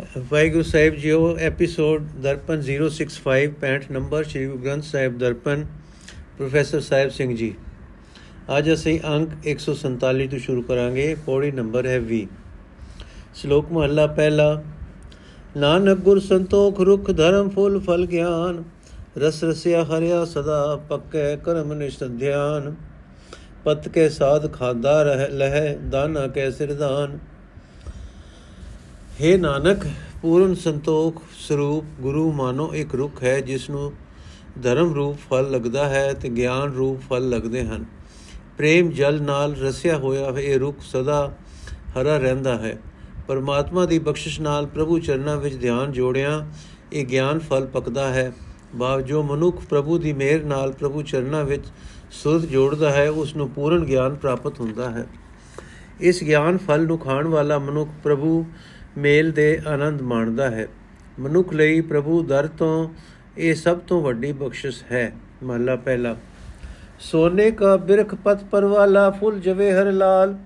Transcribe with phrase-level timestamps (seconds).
[0.00, 5.64] Waheguru Sahib JIO episode Darpan 065 65 number Shri Guru Granth Sahib Darpan,
[6.38, 7.50] professor Sahib Singh ji.
[8.58, 12.24] ਅੱਜ ਅਸੀਂ ਅੰਕ 147 ਤੋਂ ਸ਼ੁਰੂ ਕਰਾਂਗੇ, ਪੌੜੀ ਨੰਬਰ ਹੈ 20
[13.34, 14.62] ਸ਼ਲੋਕ ਮਹਲਾ ਪਹਿਲਾ,
[15.56, 18.62] ਨਾਨਕ ਗੁਰ ਸੰਤੋਖ ਰੁਖ ਧਰਮ ਫੁੱਲ ਫਲ ਗਿਆਨ,
[19.18, 20.58] ਰਸ ਰਸਿਆ ਹਰਿਆ ਸਦਾ
[20.88, 22.74] ਪੱਕੇ ਕਰਮ ਨਿਸ਼ਟ ਧਿਆਨ।
[23.64, 27.18] ਪਤ ਕੇ ਸਾਧ ਖਾਦਾ ਰਹਿ ਲਹਿ, ਦਾਨਾ ਕੈ ਸਿਰਦਾਨ
[29.22, 29.86] हे ਨਾਨਕ,
[30.22, 33.92] ਪੂਰਨ ਸੰਤੋਖ ਸਰੂਪ ਗੁਰੂ ਮਾਨੋ ਇੱਕ ਰੁੱਖ ਹੈ ਜਿਸ ਨੂੰ
[34.62, 37.84] ਧਰਮ ਰੂਪ ਫਲ ਲੱਗਦਾ ਹੈ ਤੇ ਗਿਆਨ ਰੂਪ ਫਲ ਲੱਗਦੇ ਹਨ।
[38.58, 41.34] ਪ੍ਰੇਮ ਜਲ ਨਾਲ ਰਸਿਆ ਹੋਇਆ ਇਹ ਰੁੱਖ ਸਦਾ
[41.92, 42.78] ਹਰਾ ਰਹਿੰਦਾ ਹੈ।
[43.28, 46.42] ਪਰਮਾਤਮਾ ਦੀ ਬਖਸ਼ਿਸ਼ ਨਾਲ ਪ੍ਰਭੂ ਚਰਨਾਂ ਵਿੱਚ ਧਿਆਨ ਜੋੜਿਆਂ,
[46.92, 48.32] ਇਹ ਗਿਆਨ ਫਲ ਪਕਦਾ ਹੈ।
[48.78, 51.64] ਭਾਵ ਜੋ ਮਨੁੱਖ ਪ੍ਰਭੂ ਦੀ ਮਿਹਰ ਨਾਲ ਪ੍ਰਭੂ ਚਰਨਾਂ ਵਿੱਚ
[52.10, 55.06] ਸੁਧ ਜੋੜਦਾ ਹੈ ਉਸ ਨੂੰ ਪੂਰਨ ਗਿਆਨ ਪ੍ਰਾਪਤ ਹੁੰਦਾ ਹੈ।
[56.00, 58.46] ਇਸ ਗਿਆਨ ਫਲ ਨੂੰ ਖਾਣ ਵਾਲਾ ਮਨੁੱਖ ਪ੍ਰਭੂ
[58.98, 60.68] ਮੇਲ ਦੇ ਆਨੰਦ ਮਾਣਦਾ ਹੈ।
[61.18, 62.88] ਮਨੁੱਖ ਲਈ ਪ੍ਰਭੂ ਦਰ ਤੋਂ
[63.38, 66.16] ਇਹ ਸਭ ਤੋਂ ਵੱਡੀ ਬਖਸ਼ਿਸ਼ ਹੈ। ਮਹਲਾ ਪਹਿਲਾ।
[67.00, 70.38] ਸੋਨੇ ਕਾ ਬਿਰਖ ਪਤ ਪਰਵਾਲਾ, ਫੁੱਲ ਜਵੇ ਹਰ ਲਾਲ।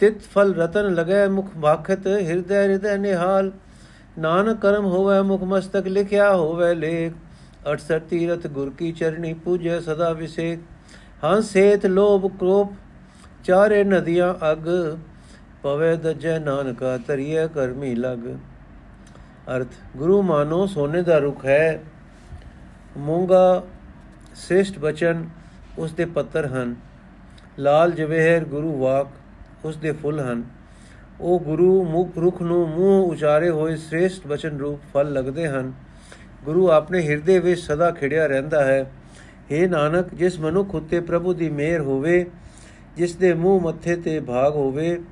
[0.00, 3.52] ਤਿਤ ਫਲ ਰਤਨ ਲਗੈ ਮੁਖ ਬਾਖਤ ਹਿਰਦੈ ਹਿਰਦੈ ਨਿਹਾਲ।
[4.18, 7.12] ਨਾਨਕ ਕਰਮ ਹੋਵੇ ਮੁਖ ਮਸਤਕ, ਲਿਖਿਆ ਹੋਵੇ ਲੇਖ।
[7.66, 10.58] 68 ਤੀਰਥ ਗੁਰ ਕੀ ਚਰਣੀ ਪੂਜੈ ਸਦਾ ਵਿਸੇਕ।
[11.24, 12.72] ਹੰਸ ਸੇਤ ਲੋਭ ਕ੍ਰੋਪ,
[13.44, 14.98] ਚਾਰੇ ਨਦੀਆਂ ਅਗ।
[15.62, 18.18] ਪਵੇ ਦਜੈ ਨਾਨਕਾ ਤਰੀਏ ਕਰਮੀ ਲਗ।
[19.56, 21.82] ਅਰਥ, ਗੁਰੂ ਮਾਨੋ ਸੋਨੇ ਦਾ ਰੁਖ ਹੈ।
[22.96, 23.62] ਮੂੰਗਾ
[24.34, 25.28] ਸ੍ਰੇਸ਼ਟ ਬਚਨ
[25.78, 26.76] ਉਸ ਦੇ ਪੱਤਰ ਹਨ।
[27.58, 29.08] ਲਾਲ ਜਵੇਹਰ ਗੁਰੂ ਵਾਕ
[29.64, 30.44] ਉਸ ਦੇ ਫੁੱਲ ਹਨ।
[31.20, 35.72] ਉਹ ਗੁਰੂ ਮੁਖ ਰੁਖ ਨੂੰ ਮੂੰਹ ਉਚਾਰੇ ਹੋਏ ਸ੍ਰੇਸ਼ਟ ਬਚਨ ਰੂਪ ਫਲ ਲੱਗਦੇ ਹਨ।
[36.44, 38.92] ਗੁਰੂ ਆਪਣੇ ਹਿਰਦੇ ਵਿੱਚ ਸਦਾ ਖਿੜਿਆ ਰਹਿੰਦਾ ਹੈ।
[39.52, 42.30] हे ਨਾਨਕ, ਜਿਸ ਮਨੁੱਖ ਉਤੇ ਪ੍ਰਭੂ ਦੀ ਮਿਹਰ ਹੋਵੇ,
[42.96, 45.02] ਜਿਸ ਦੇ ਮੂੰਹ ਮੱਥੇ ਤੇ ਭਾਗ ਹੋਵੇ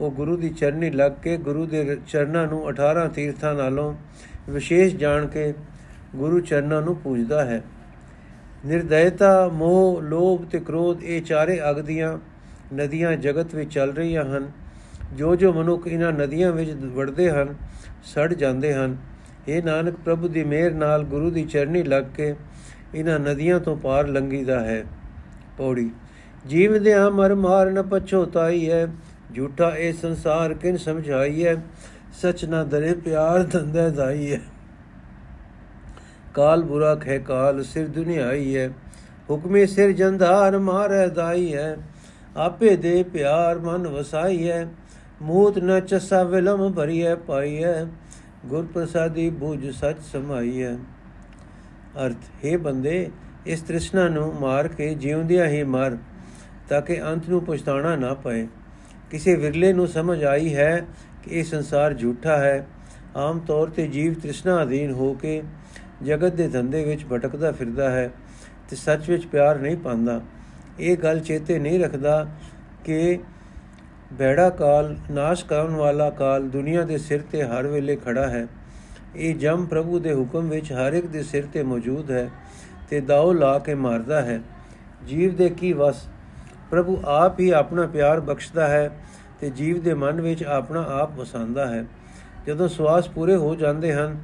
[0.00, 3.94] ਉਹ ਗੁਰੂ ਦੀ ਚਰਨੀ ਲੱਗ ਕੇ ਗੁਰੂ ਦੇ ਚਰਨਾਂ ਨੂੰ 18 ਤੀਰਥਾਂ ਨਾਲੋਂ
[4.50, 5.54] ਵਿਸ਼ੇਸ਼ ਜਾਣ ਕੇ
[6.16, 7.62] ਗੁਰੂ ਚਰਨਾਂ ਨੂੰ ਪੂਜਦਾ ਹੈ।
[8.66, 12.18] ਨਿਰਦਇਤਾ, ਮੋਹ, ਲੋਭ ਤੇ ਕ੍ਰੋਧ ਇਹ ਚਾਰੇ ਅਗ ਦੀਆਂ
[12.74, 14.50] ਨਦੀਆਂ ਜਗਤ ਵਿੱਚ ਚੱਲ ਰਹੀਆਂ ਹਨ।
[15.12, 17.54] ਜੋ ਜੋ ਮਨੁੱਖ ਇਹਨਾਂ ਨਦੀਆਂ ਵਿੱਚ ਵੜਦੇ ਹਨ,
[18.04, 18.96] ਸੜ ਜਾਂਦੇ ਹਨ।
[19.48, 22.34] ਇਹ ਨਾਨਕ, ਪ੍ਰਭੂ ਦੀ ਮਿਹਰ ਨਾਲ ਗੁਰੂ ਦੀ ਚਰਨੀ ਲੱਗ ਕੇ
[22.94, 24.84] ਇਹਨਾਂ ਨਦੀਆਂ ਤੋਂ ਪਾਰ ਲੰਘੀਦਾ ਹੈ।
[25.58, 25.90] ਪੌੜੀ
[26.46, 28.88] ਜੀਵ ਦੇ ਮਰ ਮਾਰ ਨ ਪਛੋਤਾਈ ਹੈ।
[29.34, 31.54] ਝੂਠਾ ਇਹ ਸੰਸਾਰ ਕਿਨ ਸਮਝਾਈਐ?
[32.12, 34.38] ਸਚ ਨਾ ਦਰੇ ਪਿਆਰ ਧੰਦਾ ਦਾਈਐ
[36.34, 38.68] ਕਾਲ ਬੁਰਾ ਖੈ ਕਾਲ, ਸਿਰ ਦੁਨਿਆਈ ਹੈ
[39.30, 41.76] ਹੁਕਮੇ ਸਿਰ ਜੰਧਾਰ ਮਾਰੈ ਦਾਈ ਹੈ
[42.36, 44.66] ਆਪੇ ਦੇ ਪਿਆਰ ਮਨ ਵਸਾਈ ਹੈ
[45.22, 47.84] ਮੂਤ ਨ ਚਸਾ ਵਿਲਮ ਭਰੀਐ, ਪਾਈਐ।
[48.46, 50.76] ਗੁਰ ਪ੍ਰਸਾਦੀ ਬੂਝ ਸਚ ਸਮਾਈ ਹੈ
[52.04, 53.10] ਅਰਥ, ਹੈ ਬੰਦੇ,
[53.46, 55.96] ਇਸ ਤ੍ਰਿਸ਼ਨਾ ਨੂੰ ਮਾਰ ਕੇ ਜਿਉਂਦਿਆਂ ਹੀ ਮਰ,
[56.68, 58.46] ਤਾਂ ਕਿ ਅੰਤ ਨੂੰ ਪਛਤਾਣਾ ਨਾ ਪਏ।
[59.10, 60.86] ਕਿਸੇ ਵਿਰਲੇ ਨੂੰ ਸਮਝ ਆਈ ਹੈ
[61.22, 62.66] ਕਿ ਇਹ ਸੰਸਾਰ ਝੂਠਾ ਹੈ।
[63.16, 65.42] ਆਮ ਤੌਰ ਤੇ ਜੀਵ ਤ੍ਰਿਸ਼ਨਾ ਅਧੀਨ ਹੋ ਕੇ
[66.02, 68.10] ਜਗਤ ਦੇ ਧੰਦੇ ਵਿੱਚ ਭਟਕਦਾ ਫਿਰਦਾ ਹੈ
[68.70, 70.20] ਤੇ ਸੱਚ ਵਿੱਚ ਪਿਆਰ ਨਹੀਂ ਪਾਉਂਦਾ।
[70.80, 72.26] ਇਹ ਗੱਲ ਚੇਤੇ ਨਹੀਂ ਰੱਖਦਾ
[72.84, 73.18] ਕਿ
[74.12, 78.46] ਬੈੜਾ ਕਾਲ, ਨਾਸ਼ ਕਰਨ ਵਾਲਾ ਕਾਲ ਦੁਨੀਆ ਦੇ ਸਿਰ ਤੇ ਹਰ ਵੇਲੇ ਖੜਾ ਹੈ।
[79.16, 82.30] ਇਹ ਜਮ ਪ੍ਰਭੂ ਦੇ ਹੁਕਮ ਵਿੱਚ ਹਰ ਇੱਕ ਦੇ ਸਿਰ ਤੇ ਮੌਜੂਦ ਹੈ
[82.90, 84.40] ਤੇ ਦਾਉ ਲਾ ਕੇ ਮਾਰਦਾ ਹੈ।
[85.06, 86.06] ਜੀਵ ਦੇ ਕੀ ਵਸ
[86.70, 88.90] ਪ੍ਰਭੂ ਆਪ ਹੀ ਆਪਣਾ ਪਿਆਰ ਬਖਸ਼ਦਾ ਹੈ
[89.40, 91.84] ਤੇ ਜੀਵ ਦੇ ਮਨ ਵਿੱਚ ਆਪਣਾ ਆਪ ਵਸਾਉਂਦਾ ਹੈ।
[92.46, 94.18] ਜਦੋਂ ਸਵਾਸ ਪੂਰੇ ਹੋ ਜਾਂਦੇ ਹਨ,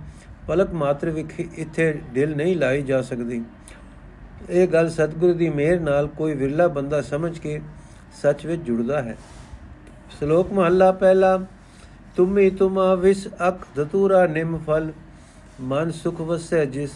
[0.47, 3.43] ਪਲਕ ਮਾਤਰ ਵਿਖੇ ਇੱਥੇ ਦਿਲ ਨਹੀਂ ਲਾਈ ਜਾ ਸਕਦੀ।
[4.51, 7.61] ਇਹ ਗੱਲ ਸਤਿਗੁਰੂ ਦੀ ਮਿਹਰ ਨਾਲ ਕੋਈ ਵਿਰਲਾ ਬੰਦਾ ਸਮਝ ਕੇ
[8.23, 9.17] ਸੱਚ ਵਿੱਚ ਜੁੜਦਾ ਹੈ।
[10.19, 11.39] ਸ਼ਲੋਕ ਮਹੱਲਾ ਪਹਿਲਾ,
[12.17, 14.93] ਤੁਮੀ ਤੁਮਾ ਵਿਸ ਅਕ ਧਤੂਰਾ ਨਿਮ ਫਲ,
[15.61, 16.91] ਮਨ ਸੁਖ ਵਸੈ ਜਿਸ,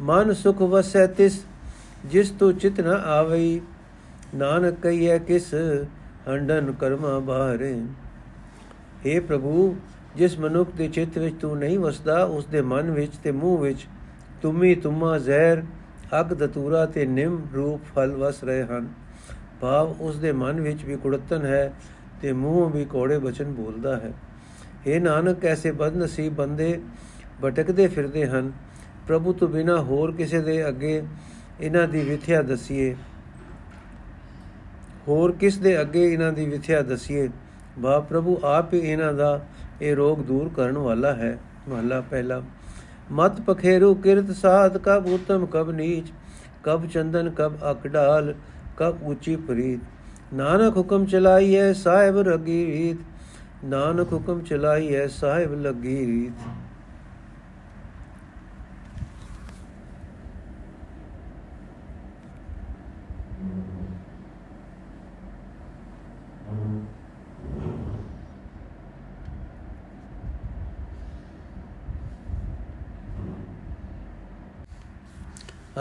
[0.00, 1.44] ਮਨ ਸੁਖ ਵਸੈ ਤਿਸ,
[2.06, 3.60] ਜਿਸ ਤੋ ਚਿਤ ਨ ਆਵਈ।
[4.34, 5.54] ਨਾਨਕ ਕਹੀਏ ਕਿਸ
[6.28, 7.82] ਹੰਡਨ ਕਰਮਾ ਬਾਰੇ
[9.06, 9.76] हे ਪ੍ਰਭੂ,
[10.16, 13.86] ਜਿਸ ਮਨੁੱਖ ਦੇ ਚਿੱਤ ਵਿੱਚ ਤੂੰ ਨਹੀਂ ਵਸਦਾ, ਉਸ ਦੇ ਮਨ ਵਿੱਚ ਤੇ ਮੂੰਹ ਵਿੱਚ
[14.42, 15.62] ਤੁਮੀ ਤੁਮਾ ਜ਼ਹਿਰ
[16.20, 18.88] ਅਗ ਦਤੂਰਾ ਤੇ ਨਿਮ ਰੂਪ ਫਲ ਵਸ ਰਹੇ ਹਨ।
[19.60, 21.72] ਭਾਵ ਉਸ ਦੇ ਮਨ ਵਿੱਚ ਵੀ ਕੁੜਤਨ ਹੈ
[22.22, 24.12] ਤੇ ਮੂੰਹ ਵੀ ਕੋੜੇ ਬਚਨ ਬੋਲਦਾ ਹੈ।
[24.86, 26.80] हे ਨਾਨਕ, ਐਸੇ ਬਦਨਸੀਬ ਬੰਦੇ
[27.44, 28.52] ਭਟਕਦੇ ਫਿਰਦੇ ਹਨ।
[29.08, 31.02] ਪ੍ਰਭੂ ਤੋਂ ਬਿਨਾ ਹੋਰ ਕਿਸੇ ਦੇ ਅੱਗੇ
[31.60, 32.96] ਇਹਨਾਂ ਦੀ ਵਿਥਿਆ ਦਸੀਏ।
[35.08, 37.28] ਹੋਰ ਕਿਸ ਦੇ ਅੱਗੇ ਇਹਨਾਂ ਦੀ ਵਿਥਿਆ ਦਸੀਏ?
[37.78, 39.40] ਬਾ ਪ੍ਰਭੂ ਆਪ ਹੀ ਇਹਨਾਂ ਦਾ
[39.82, 41.38] ਇਹ ਰੋਗ ਦੂਰ ਕਰਨ ਵਾਲਾ ਹੈ।
[41.68, 42.42] ਮਹਲਾ ਪਹਿਲਾ।
[43.12, 46.12] ਮਤ ਪਖੇਰੂ ਕਿਰਤ ਸਾਧ, ਕਬ ਉਤਮ, ਕਬ ਨੀਚ,
[46.64, 48.34] ਕਬ ਚੰਦਨ, ਕਬ ਅਕਡਾਲ
[48.76, 52.96] ਕਬ ਉੱਚੀ ਪ੍ਰੀਤ। ਨਾਨਕ ਹੁਕਮ ਚਲਾਈਐ ਸਾਹਿਬ ਰਗੀ ਰੀਤ।
[53.64, 56.67] ਨਾਨਕ ਹੁਕਮ ਚਲਾਈਐ ਸਾਹਿਬ ਲੱਗੀ ਰੀਤ।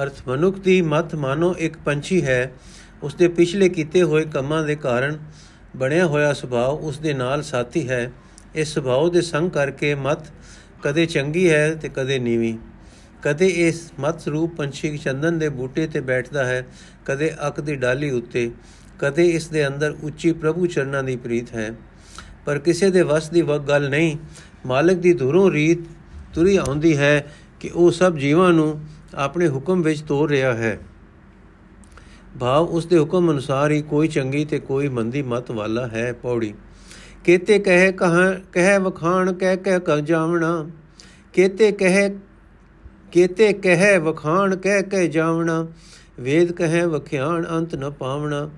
[0.03, 2.51] ਅਰਥ ਮਨੁੱਖ ਦੀ ਮਤ ਮਾਨੋ ਇੱਕ ਪੰਛੀ ਹੈ।
[3.03, 5.17] ਉਸ ਦੇ ਪਿਛਲੇ ਕੀਤੇ ਹੋਏ ਕੰਮਾਂ ਦੇ ਕਾਰਨ
[5.75, 8.11] ਬਣਿਆ ਹੋਇਆ ਸੁਭਾਅ ਉਸ ਦੇ ਨਾਲ ਸਾਥੀ ਹੈ।
[8.55, 10.25] ਇਸ ਸੁਭਾਅ ਦੇ ਸੰਗ ਕਰਕੇ ਮਤ
[10.83, 12.57] ਕਦੇ ਚੰਗੀ ਹੈ ਤੇ ਕਦੇ ਨੀਵੀਂ।
[13.21, 16.65] ਕਦੇ ਇਸ ਮਤ ਸਰੂਪ ਪੰਛੀ ਚੰਦਨ ਦੇ ਬੂਟੇ ਤੇ ਬੈਠਦਾ ਹੈ,
[17.05, 18.51] ਕਦੇ ਅੱਕ ਦੀ ਡਾਲੀ ਉੱਤੇ,
[18.99, 21.71] ਕਦੇ ਇਸ ਦੇ ਅੰਦਰ ਉੱਚੀ ਪ੍ਰਭੂ ਚਰਨਾਂ ਦੀ ਪ੍ਰੀਤ ਹੈ।
[22.45, 24.17] ਪਰ ਕਿਸੇ ਦੇ ਵਸ ਦੀ ਵਗ ਗੱਲ ਨਹੀਂ।
[24.65, 25.79] ਮਾਲਕ ਦੀ ਧੁਰੋਂ ਰੀਤ
[26.33, 27.27] ਤੁਰੀ ਆਉਂਦੀ ਹੈ
[27.59, 28.81] ਕਿ ਉਹ ਸਭ ਜੀਵਾਂ ਨੂੰ
[29.15, 30.79] ਆਪਣੇ ਹੁਕਮ ਵਿੱਚ ਤੋਰ ਰਿਹਾ ਹੈ।
[32.39, 36.53] ਭਾਵ ਉਸ ਦੇ ਹੁਕਮ ਅਨੁਸਾਰ ਹੀ ਕੋਈ ਚੰਗੀ ਤੇ ਕੋਈ ਮੰਦੀ ਮਤ ਵਾਲਾ ਹੈ ਪੌੜੀ।
[37.23, 40.69] ਕੇਤੇ ਕਹੇ ਕਹਾਂ, ਕਹਿ ਵਖਾਣ, ਕਹਿ ਕਹਿ ਕ ਜਾਵਣਾ।
[41.33, 42.15] ਕੇਤੇ ਕਹੇ
[43.11, 45.67] ਕੇਤੇ ਕਹੇ ਵਖਾਣ, ਕਹਿ ਕਹਿ ਜਾਵਣਾ।
[46.19, 48.49] ਵੇਦ ਕਹੇ ਵਖਿਆਣ, ਅੰਤ ਨ ਪਾਵਣਾ।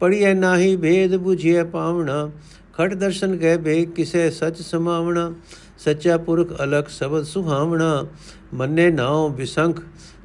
[0.00, 2.30] ਪੜੀਐ ਨਾਹੀ ਭੇਦ 부ਝਿਐ ਪਾਵਣਾ।
[2.78, 5.34] ਖਟ ਦਰਸ਼ਨ ਕਹਿ ਬੇ ਕਿਸੇ ਸਚ ਸਮਾਵਣਾ।
[5.78, 8.06] ਸੱਚਾ ਪੁਰਖ ਅਲਖ ਸਬਦ ਸੁਹਾਵਣਾ,
[8.54, 9.80] ਮੰਨੇ ਨਾਉ ਬਿਸੰਖ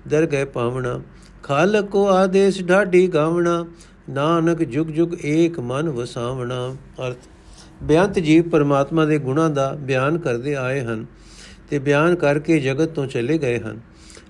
[0.07, 0.99] ਦਰ ਗਏ ਪਾਵਣਾ।
[1.43, 3.65] ਖਾਲਕ ਕੋ ਆਦੇਸ਼ ਢਾਡੀ ਗਾਵਣਾ,
[4.09, 6.75] ਨਾਨਕ ਜੁਗ ਜੁਗ ਏਕ ਮਨ ਵਸਾਵਣਾ।
[7.07, 7.17] ਅਰਥ,
[7.83, 11.05] ਬਿਆੰਤ ਜੀਵ ਪਰਮਾਤਮਾ ਦੇ ਗੁਣਾਂ ਦਾ ਬਿਆਨ ਕਰਦੇ ਆਏ ਹਨ
[11.69, 13.79] ਤੇ ਬਿਆਨ ਕਰਕੇ ਜਗਤ ਤੋਂ ਚਲੇ ਗਏ ਹਨ।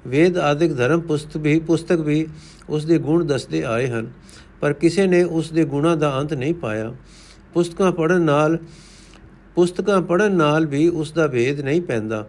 [0.08, 2.26] ਵੇਦ ਆਦਿਕ ਧਰਮ ਪੁਸਤਕ ਵੀ ਪੁਸਤਕ ਵੀ
[2.70, 4.12] ਉਸ ਦੇ ਗੁਣ ਦੱਸਦੇ ਆਏ ਹਨ,
[4.62, 6.94] ਪਰ ਕਿਸੇ ਨੇ ਉਸ ਦੇ ਗੁਣਾਂ ਦਾ ਅੰਤ ਨਹੀਂ ਪਾਇਆ।
[7.54, 8.58] ਪੁਸਤਕਾਂ ਪੜਨ ਨਾਲ
[9.60, 12.28] ਪੁਸਤਕਾਂ ਪੜਨ ਨਾਲ ਵੀ ਉਸ ਦਾ ਭੇਦ ਨਹੀਂ ਪੈਂਦਾ।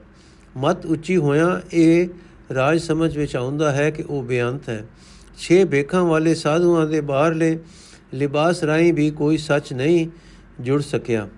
[0.57, 2.09] ਮਤ ਉੱਚੀ ਹੋਇਆ ਇਹ
[2.55, 4.85] ਰਾਜ ਸਮਝ ਵਿੱਚ ਆਉਂਦਾ ਹੈ ਕਿ ਉਹ ਬੇਅੰਤ ਹੈ।
[5.39, 7.59] ਛੇ ਬੇਖਾਂ ਵਾਲੇ ਸਾਧੂਆਂ ਦੇ ਬਾਹਰਲੇ
[8.15, 10.07] ਲਿਬਾਸ ਰਾਈ ਵੀ ਕੋਈ ਸੱਚ ਨਹੀਂ
[10.61, 11.29] ਜੁੜ ਸਕਿਆ।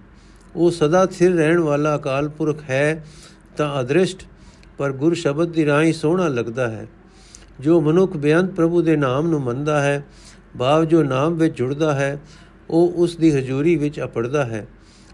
[0.56, 3.05] ਉਹ ਸਦਾ ਸਥਿਰ ਰਹਿਣ ਵਾਲਾ ਅਕਾਲ ਪੁਰਖ ਹੈ
[3.56, 4.25] ਤਾਂ ਅਦ੍ਰਿਸ਼ਟ,
[4.79, 6.87] ਪਰ ਗੁਰ ਸ਼ਬਦ ਦੀ ਰਾਹੀਂ ਸੋਹਣਾ ਲੱਗਦਾ ਹੈ।
[7.61, 10.05] ਜੋ ਮਨੁੱਖ ਬੇਅੰਤ ਪ੍ਰਭੂ ਦੇ ਨਾਮ ਨੂੰ ਮੰਨਦਾ ਹੈ,
[10.59, 12.21] ਭਾਵ ਜੋ ਨਾਮ ਵਿੱਚ ਜੁੜਦਾ ਹੈ,
[12.71, 14.67] ਉਹ ਉਸ ਦੀ ਹਜ਼ੂਰੀ ਵਿੱਚ ਅਪੜਦਾ ਹੈ।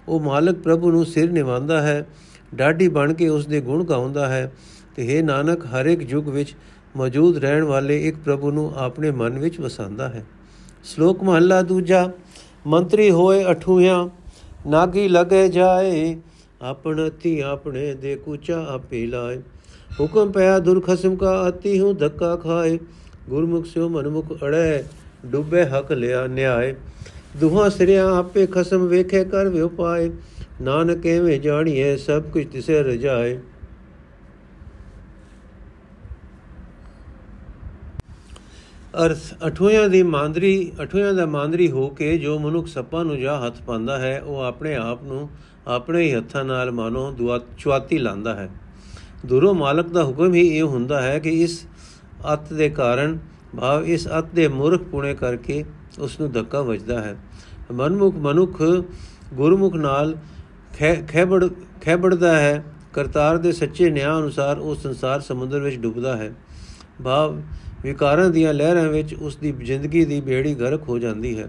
[0.09, 2.07] ਉਹ ਮਾਲਕ ਪ੍ਰਭੂ ਨੂੰ ਸਿਰ ਨਿਵਾਉਂਦਾ ਹੈ,
[2.55, 4.53] ਡਾਢੀ ਬਣ ਕੇ ਉਸ ਦੇ ਗੁਣ ਗਾਉਂਦਾ ਹੈ
[4.97, 6.55] ਤੇ हे ਨਾਨਕ, ਹਰ ਇੱਕ ਯੁੱਗ ਵਿੱਚ
[6.97, 10.25] ਮੌਜੂਦ ਰਹਿਣ ਵਾਲੇ ਇੱਕ ਪ੍ਰਭੂ ਨੂੰ ਆਪਣੇ ਮਨ ਵਿੱਚ ਵਸਾਉਂਦਾ ਹੈ।
[10.85, 12.11] ਸ਼ਲੋਕ ਮਹੱਲਾ ਦੂਜਾ,
[12.67, 14.09] ਮੰਤਰੀ ਹੋਏ ਅਠੂਆਂ
[14.67, 16.17] ਨਾਗੀ ਲਗੇ ਜਾਏ,
[16.63, 19.39] ਆਪਣ ਅਤੀ ਆਪਣੇ ਦੇ ਕੁਚਾ ਆਪੇ ਲਾਏ।
[20.01, 22.79] ਹੁਕਮ ਪਿਆ ਦੁਰਖਸਮ ਕਾ ਅਤੀ ਹੂੰ ਧੱਕਾ ਖਾਏ,
[23.29, 24.83] ਗੁਰਮੁਖ ਸਿਓ ਮਨਮੁਖ ਅੜੈ,
[25.27, 26.75] ਡੁੱਬੇ ਹਕ ਲਿਆ ਨਿਆਏ।
[27.37, 30.11] ਦੁਹਾਂ ਸਿਰਿਆਂ ਆਪੇ ਖਸਮ ਵੇਖੇ ਕਰ ਵਿਉਪਾਏ
[30.61, 33.39] ਨਾਨਕ ਐਵੇਂ ਜਾਣੀਏ ਸਭ ਕੁਝ ਤਿਸੇ ਰਜਾਏ।
[39.05, 43.61] ਅਰਥ, ਅਠੋਇਆਂ ਦੀ ਮਾਂਦਰੀ, ਅਠੋਇਆਂ ਦਾ ਮਾਂਦਰੀ ਹੋ ਕੇ ਜੋ ਮਨੁੱਖ ਸੱਪਾਂ ਨੂੰ ਜਾ ਹੱਥ
[43.63, 45.29] ਪਾਉਂਦਾ ਹੈ, ਉਹ ਆਪਣੇ ਆਪ ਨੂੰ
[45.67, 48.49] ਆਪਣੇ ਹੀ ਹੱਥਾਂ ਨਾਲ ਮਾਨੋ ਚੁਆਤੀ ਲਾਂਦਾ ਹੈ।
[49.27, 51.65] ਦੂਰੋਂ ਮਾਲਕ ਦਾ ਹੁਕਮ ਹੀ ਇਹ ਹੁੰਦਾ ਹੈ ਕਿ ਇਸ
[52.33, 53.19] ਅਤ ਦੇ ਕਾਰਨ,
[53.57, 55.65] ਭਾਵ ਇਸ ਅਤ ਦੇ ਮੂਰਖ ਪੁਣੇ ਕਰਕੇ
[56.01, 57.17] ਉਸ ਨੂੰ ਧੱਕਾ ਵੱਜਦਾ ਹੈ।
[57.73, 58.63] ਮਨਮੁਖ ਮਨੁੱਖ
[59.35, 60.17] ਗੁਰਮੁਖ ਨਾਲ
[61.09, 61.49] ਖੈਬੜ
[61.83, 66.35] ਖੈਬੜਦਾ ਹੈ। ਕਰਤਾਰ ਦੇ ਸੱਚੇ ਨਿਆਂ ਅਨੁਸਾਰ ਉਹ ਸੰਸਾਰ ਸਮੁੰਦਰ ਵਿੱਚ ਡੁੱਬਦਾ ਹੈ।
[67.05, 67.41] ਭਾਵ
[67.83, 71.49] ਵਿਕਾਰਾਂ ਦੀਆਂ ਲਹਿਰਾਂ ਵਿੱਚ ਉਸ ਦੀ ਜ਼ਿੰਦਗੀ ਦੀ ਬੇੜੀ ਗਰਕ ਹੋ ਜਾਂਦੀ ਹੈ।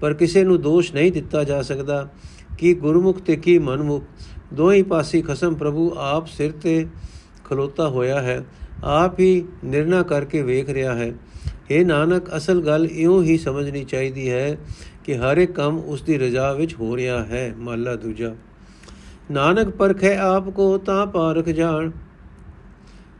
[0.00, 2.08] ਪਰ ਕਿਸੇ ਨੂੰ ਦੋਸ਼ ਨਹੀਂ ਦਿੱਤਾ ਜਾ ਸਕਦਾ
[2.58, 4.04] ਕਿ ਗੁਰਮੁਖ ਤੇ ਕੀ ਮਨਮੁਖ
[4.54, 6.86] ਦੋਹੀ ਪਾਸੀ ਖਸਮ ਪ੍ਰਭੂ ਆਪ ਸਿਰ ਤੇ
[7.44, 8.44] ਖਲੋਤਾ ਹੋਇਆ ਹੈ।
[8.84, 11.12] ਆਪ ਹੀ ਨਿਰਣਾ ਕਰਕੇ ਵੇਖ ਰਿਹਾ ਹੈ।
[11.72, 14.58] हे ਨਾਨਕ, ਅਸਲ ਗੱਲ ਇਉਂ ਹੀ ਸਮਝਣੀ ਚਾਹੀਦੀ ਹੈ
[15.04, 18.34] ਕਿ ਹਰ ਇੱਕ ਕੰਮ ਉਸ ਦੀ ਰਜ਼ਾ ਵਿੱਚ ਹੋ ਰਿਹਾ ਹੈ ਮਹਲਾ ਦੂਜਾ।
[19.30, 21.90] ਨਾਨਕ, ਪਰਖੇ ਆਪ ਕੋ, ਤਾਂ ਪਾਰਖ ਜਾਣ।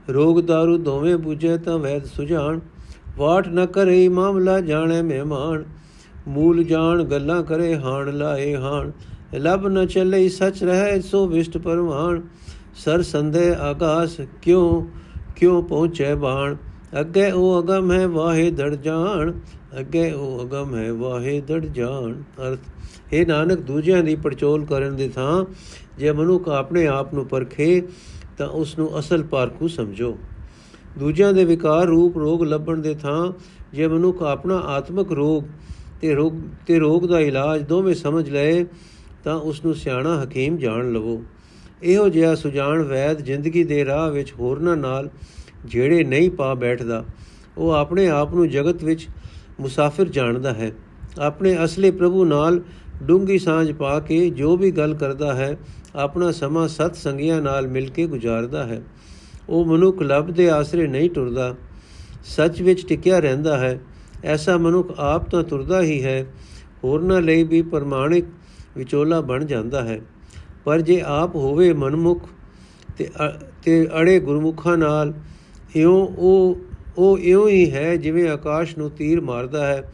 [0.09, 2.61] ਰੋਗ दारू ਦੋਵੇਂ 부ਜੇ ਤਾਂ ਵੈਦ ਸੁਝਾਣ।
[3.17, 5.65] ਵਾਟ ਨ ਕਰੇ, ਮਾਮਲਾ ਜਾਣੇ ਮਹਿਮਾਨ।
[6.29, 8.91] ਮੂਲ ਜਾਣ, ਗੱਲਾਂ ਕਰੇ, ਹਾਣ ਲਾਏ ਹਾਣ।
[9.35, 12.23] ਲਬ ਨ ਚੱਲੇ, ਸਚ ਰਹੇ, ਸੋ ਵਿਸ਼ਟ ਪਰਮਾਨ
[12.77, 14.87] ਸਰ ਸੰਦੇ ਆਗਾਸ ਕਿਉ
[15.37, 16.57] ਕਿਉ ਪਹੁੰਚੇ ਬਾਣ।
[17.01, 19.33] ਅੱਗੇ ਉਹ ਅਗਮ ਹੈ ਵਾਹੇ ਦੜ ਜਾਣ
[19.81, 22.59] ਅੱਗੇ ਉਹ ਅਗਮ ਹੈ ਵਾਹੇ ਦੜ ਜਾਣ ਅਰਥ
[23.13, 25.45] ਇਹ ਨਾਨਕ, ਦੂਜਿਆਂ ਦੀ ਪਰਚੋਲ ਕਰਨ ਦੇ ਥਾਂ,
[25.99, 27.83] ਜੇ ਮਨੁੱਖ ਆਪਣੇ ਆਪ ਨੂੰ ਪਰਖੇ,
[28.39, 30.19] ਤਾਂ ਉਸ ਨੂੰ ਅਸਲ ਪਾਰਖੂ ਸਮਝੋ।
[30.99, 33.33] ਦੂਜਿਆਂ ਦੇ ਵਿਕਾਰ ਰੂਪ ਰੋਗ ਲੱਭਣ ਦੇ ਥਾਂ,
[33.73, 35.45] ਜੇ ਮਨੁੱਖ ਆਪਣਾ ਆਤਮਿਕ ਰੋਗ
[36.01, 36.33] ਤੇ ਰੋਗ
[36.67, 38.67] ਤੇ ਰੋਗ ਦਾ ਇਲਾਜ ਦੋਵੇਂ ਸਮਝ ਲਏ,
[39.25, 41.23] ਤਾਂ ਉਸ ਨੂੰ ਸਿਆਣਾ ਹਕੀਮ ਜਾਣ ਲਵੋ।
[41.83, 45.11] ਇਹੋ ਜਿਹਾ ਸੁਜਾਨ ਵੈਦ ਜ਼ਿੰਦਗੀ ਦੇ ਰਾਹ ਵਿੱਚ ਹੋਰਨਾਂ ਨਾਲ
[45.67, 47.05] ਜਿਹੜੇ ਨਹੀਂ ਪਾ ਬੈਠਦਾ,
[47.59, 49.09] ਉਹ ਆਪਣੇ ਆਪ ਨੂੰ ਜਗਤ ਵਿੱਚ
[49.61, 50.73] ਮੁਸਾਫਿਰ ਜਾਣਦਾ ਹੈ।
[51.21, 52.61] ਆਪਣੇ ਅਸਲੀ ਪ੍ਰਭੂ ਨਾਲ
[53.03, 55.57] ਡੂੰਗੀ ਸਾਂਝ ਪਾ ਕੇ ਜੋ ਵੀ ਗੱਲ ਕਰਦਾ ਹੈ,
[55.97, 58.83] ਆਪਣਾ ਸਮਾਂ ਸਤ ਸੰਗੀਆਂ ਨਾਲ ਮਿਲ ਕੇ ਗੁਜ਼ਾਰਦਾ ਹੈ।
[59.49, 61.55] ਉਹ ਮਨੁੱਖ ਲਬ ਦੇ ਆਸਰੇ ਨਹੀਂ ਟੁਰਦਾ
[62.25, 63.79] ਸੱਚ ਵਿੱਚ ਟਿਕਿਆ ਰਹਿੰਦਾ ਹੈ।
[64.25, 66.27] ਐਸਾ ਮਨੁੱਖ ਆਪ ਤਾਂ ਤੁਰਦਾ ਹੀ ਹੈ,
[66.85, 68.25] ਹੋਰਨਾਂ ਲਈ ਵੀ ਪ੍ਰਮਾਣਿਕ
[68.77, 70.01] ਵਿਚੋਲਾ ਬਣ ਜਾਂਦਾ ਹੈ।
[70.65, 72.29] ਪਰ ਜੇ ਆਪ ਹੋਵੇ ਮਨਮੁਖ
[72.97, 73.09] ਤੇ
[73.63, 75.13] ਤੇ ਅੜੇ ਗੁਰਮੁਖਾਂ ਨਾਲ
[75.77, 76.57] ਇਉਂ ਉਹ
[76.99, 79.93] ਉਹ ਇਉਂ ਹੀ ਹੈ ਜਿਵੇਂ ਆਕਾਸ਼ ਨੂੰ ਤੀਰ ਮਾਰਦਾ ਹੈ,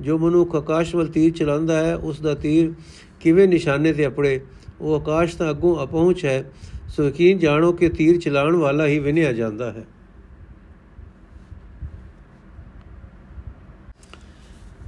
[0.00, 2.72] ਜੋ ਮਨੁੱਖ ਆਕਾਸ਼ ਵੱਲ ਤੀਰ ਚਲਾਉਂਦਾ ਹੈ ਉਸ ਦਾ ਤੀਰ
[3.20, 4.40] ਕਿਵੇਂ ਨਿਸ਼ਾਨੇ ਤੇ ਅਪੜੇ?
[4.80, 6.44] ਉਹ ਆਕਾਸ਼ ਤਾਂ ਅੱਗੋਂ ਅਪਹੁੰਚ ਹੈ,
[6.88, 9.84] ਸੋ ਯਕੀਨ ਜਾਣੋ ਕਿ ਤੀਰ ਚਲਾਉਣ ਵਾਲਾ ਹੀ ਵਿਨਿਆ ਜਾਂਦਾ ਹੈ।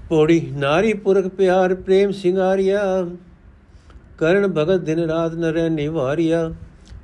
[0.09, 2.81] ਪੌੜੀ, ਨਾਰੀ ਪੁਰਖ ਪਿਆਰ ਪ੍ਰੇਮ ਸਿੰਗਾਰਿਆ,
[4.19, 6.55] ਕਰਨ ਭਗਤ ਦਿਨ ਰਾਤ ਨਰੇ ਨਿਵਾਰਿਆ,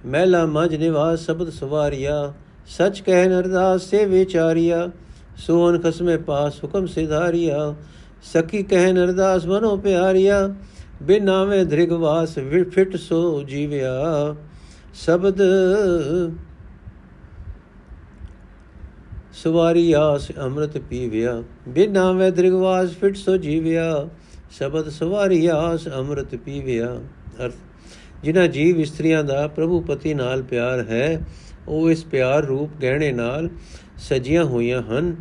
[0.07, 2.33] ਮਹਿਲਾ ਮਜ ਨਿਵਾਸ ਸ਼ਬਦ ਸਵਾਰਿਆ।
[2.66, 4.88] ਸਚ ਕਹਿ ਨਰਦਾਸ ਸੇ ਵਿਚਾਰਿਆ,
[5.37, 7.75] ਸੋਨ ਖਸਮੇ ਪਾਸ ਹੁਕਮ ਸਿਧਾਰਿਆ।
[8.23, 10.54] ਸਕੀ ਕਹਿ ਨਰਦਾਸ ਮਨੋ ਪਿਆਰਿਆ,
[11.02, 12.35] ਬਿਨ ਨਾਵੇਂ ਧ੍ਰਿਗਵਾਸ
[12.73, 14.35] ਫਿਟ ਸੋ ਜੀਵਿਆ।
[14.94, 15.40] ਸ਼ਬਦ
[19.33, 24.09] ਸਵਾਰੀ ਆਸ ਅੰਮ੍ਰਿਤ ਪੀਵਿਆ, ਬਿਨ ਨਾਵੇਂ ਧ੍ਰਿਗਵਾਸ ਫਿਟ ਸੋ ਜੀਵਿਆ।
[24.50, 26.97] ਸ਼ਬਦ ਸਵਾਰੀ ਆਸ ਅੰਮ੍ਰਿਤ ਪੀਵਿਆ।
[27.44, 27.54] ਅਰਥ,
[28.23, 31.21] ਜਿਨ੍ਹਾਂ ਜੀਵ ਇਸਤਰੀਆਂ ਦਾ ਪ੍ਰਭੂ ਪਤੀ ਨਾਲ ਪਿਆਰ ਹੈ
[31.68, 33.50] ਉਹ ਇਸ ਪਿਆਰ ਰੂਪ ਗਹਿਣੇ ਨਾਲ
[33.97, 35.16] ਸਜੀਆਂ ਹੋਈਆਂ ਹਨ।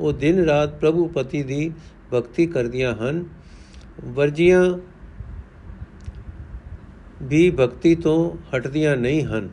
[0.00, 1.72] ਉਹ ਦਿਨ ਰਾਤ ਪ੍ਰਭੂ ਪਤੀ ਦੀ
[2.14, 3.24] ਭਗਤੀ ਕਰਦੀਆਂ ਹਨ।
[4.04, 4.78] ਵਰਜੀਆਂ
[7.22, 9.48] ਵੀ ਭਗਤੀ ਤੋਂ ਹਟਦੀਆਂ ਨਹੀਂ ਹਨ।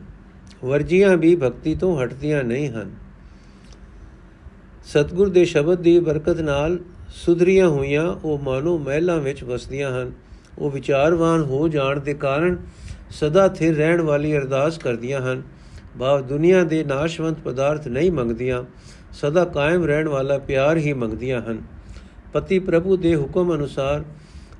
[0.64, 2.94] ਵਰਜੀਆਂ ਵੀ ਭਗਤੀ ਤੋਂ ਹਟਦੀਆਂ ਨਹੀਂ ਹਨ।
[4.84, 10.12] ਸਤਗੁਰ ਦੇ ਸ਼ਬਦ ਦੀ ਬਰਕਤ ਨਾਲ ਸੁਧਰੀਆਂ ਹੋਈਆਂ ਉਹ ਮਾਨੋ ਮਹਿਲਾਂ ਵਿੱਚ ਵਸਦੀਆਂ ਹਨ।
[10.58, 12.58] ਉਹ ਵਿਚਾਰਵਾਨ ਹੋ ਜਾਣ ਦੇ ਕਾਰਨ
[13.10, 15.42] ਸਦਾ ਥਿਰ ਰਹਿਣ ਵਾਲੀ ਅਰਦਾਸ ਕਰਦੀਆਂ ਹਨ।
[15.96, 18.64] ਬਾਹ ਦੁਨੀਆ ਦੇ ਨਾਸ਼ਵੰਤ ਪਦਾਰਥ ਨਹੀਂ ਮੰਗਦੀਆਂ,
[19.12, 21.62] ਸਦਾ ਕਾਇਮ ਰਹਿਣ ਵਾਲਾ ਪਿਆਰ ਹੀ ਮੰਗਦੀਆਂ ਹਨ।
[22.32, 24.04] ਪਤੀ ਪ੍ਰਭੂ ਦੇ ਹੁਕਮ ਅਨੁਸਾਰ,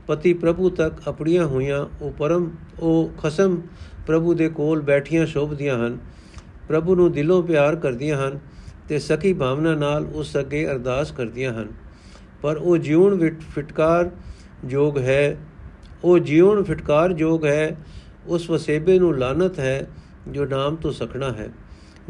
[0.07, 3.61] ਪਤੀ ਪ੍ਰਭੂ ਤੱਕ ਆਪਣੀਆਂ ਹੋਈਆਂ, ਉਹ ਪਰਮ, ਉਹ ਖਸਮ
[4.07, 5.99] ਪ੍ਰਭੂ ਦੇ ਕੋਲ ਬੈਠੀਆਂ ਸ਼ੋਭਦੀਆਂ ਹਨ।
[6.69, 8.39] ਪ੍ਰਭੂ ਨੂੰ ਦਿਲੋਂ ਪਿਆਰ ਕਰਦੀਆਂ ਹਨ
[8.89, 11.69] ਤੇ ਸਕੀ ਭਾਵਨਾ ਨਾਲ ਉਸ ਅੱਗੇ ਅਰਦਾਸ ਕਰਦੀਆਂ ਹਨ।
[12.43, 14.11] ਪਰ ਉਹ ਜੀਵਨ ਫਿਟਕਾਰ
[14.65, 15.37] ਜੋਗ ਹੈ,
[16.05, 17.77] ਉਹ ਜੀਵਨ ਫਿਟਕਾਰ ਜੋਗ ਹੈ,
[18.27, 19.87] ਉਸ ਵਸੇਬੇ ਨੂੰ ਲਾਨਤ ਹੈ
[20.29, 21.49] ਜੋ ਨਾਮ ਤੋਂ ਸਖਣਾ ਹੈ,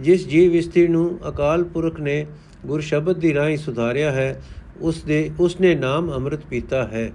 [0.00, 2.26] ਜਿਸ ਜੀਵ ਇਸਤਰੀ ਨੂੰ ਅਕਾਲ ਪੁਰਖ ਨੇ
[2.66, 4.42] ਗੁਰ ਸ਼ਬਦ ਦੀ ਰਾਹੀਂ ਸੁਧਾਰਿਆ ਹੈ,
[4.80, 7.10] ਉਸ ਦੇ, ਉਸ ਨੇ ਨਾਮ ਅੰਮ੍ਰਿਤ ਪੀਤਾ ਹੈ।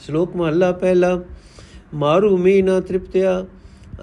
[0.00, 1.20] ਸ਼ਲੋਕ ਮਹਲਾ ਪਹਿਲਾ,
[1.94, 3.44] ਮਾਰੂ ਮੀ ਨ ਤ੍ਰਿਪਤਿਆ,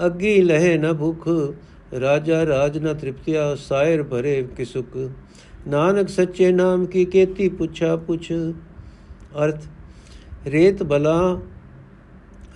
[0.06, 1.28] ਅੱਗੀ ਲਹਿ ਨ ਭੁਖ,
[2.02, 4.98] ਰਾਜਾ ਰਾਜ ਨ ਤ੍ਰਿਪਤਿਆ, ਸਾਇਰ ਭਰੇ ਕਿਸੁਕ
[5.68, 8.32] ਨਾਨਕ ਸੱਚੇ ਨਾਮ ਕੀ ਕੇਤੀ ਪੁੱਛਾ ਪੁੱਛ।
[9.44, 9.64] ਅਰਥ,
[10.48, 11.40] ਰੇਤ ਬਲਾ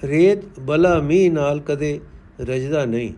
[0.04, 2.00] ਰੇਤ ਬਲਾ ਮੀ ਨਾਲ ਕਦੇ
[2.42, 3.14] ਰਜਦਾ ਨਹੀਂ।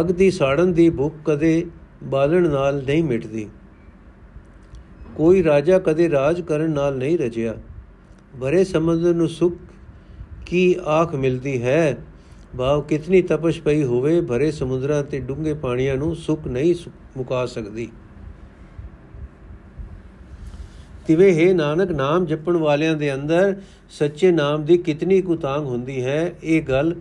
[0.00, 1.66] ਅਗ ਦੀ ਸਾੜਨ ਦੀ ਭੁੱਖ ਕਦੇ
[2.02, 3.48] ਬਾਲਣ ਨਾਲ ਨਹੀਂ ਮਿਟਦੀ।
[5.16, 7.54] ਕੋਈ ਰਾਜਾ ਕਦੇ ਰਾਜ ਕਰਨ ਨਾਲ ਨਹੀਂ ਰਜਿਆ।
[8.36, 9.52] ਬਰੇ ਸਮੁੰਦਰ ਨੂੰ ਸੁਖ
[10.46, 11.96] ਕੀ ਆਖ ਮਿਲਦੀ ਹੈ?
[12.58, 16.74] ਭਾਵ ਕਿਤਨੀ ਤਪਸ਼ ਪਈ ਹੋਵੇ, ਭਰੇ ਸਮੁੰਦਰਾਂ ਤੇ ਡੂੰਘੇ ਪਾਣੀਆਂ ਨੂੰ ਸੁਖ ਨਹੀਂ
[17.16, 17.88] ਮੁਕਾ ਸਕਦੀ।
[21.06, 23.60] ਤਿਵੇਂ ਹੈ ਨਾਨਕ, ਨਾਮ ਜਪਣ ਵਾਲਿਆਂ ਦੇ ਅੰਦਰ
[23.90, 26.32] ਸੱਚੇ ਨਾਮ ਦੀ ਕਿਤਨੀ ਕੁ ਤਾਂਗ ਹੁੰਦੀ ਹੈ?
[26.42, 26.94] ਇਹ ਗੱਲ